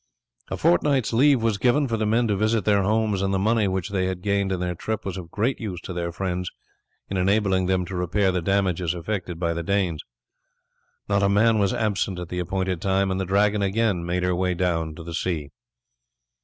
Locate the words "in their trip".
4.51-5.05